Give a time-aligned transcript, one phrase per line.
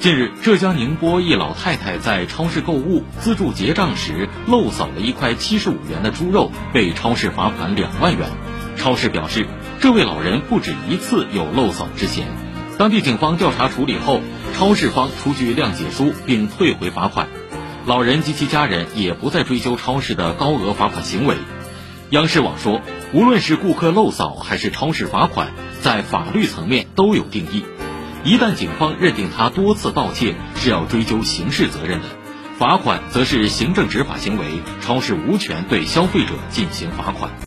[0.00, 8.26] 近日，浙江宁波一老太太在超市购物自助结账时漏扫了一块七十五元的猪肉，被超市罚款两万元。
[8.78, 9.46] 超市表示，
[9.78, 12.28] 这位老人不止一次有漏扫之嫌。
[12.78, 14.22] 当地警方调查处理后，
[14.54, 17.28] 超市方出具谅解书并退回罚款。
[17.84, 21.36] 老人及其家人也不再追究超市的高额罚款行为。
[22.08, 22.80] 央视网说，
[23.12, 27.66] 无论是顾客漏扫还是超市罚款，在法律层面都有定义。
[28.22, 32.06] 一旦警方认定他多次盗窃，是要追究刑事责任的；
[32.58, 34.44] 罚款则是行政执法行为，
[34.82, 37.30] 超市无权对消费者进行罚款。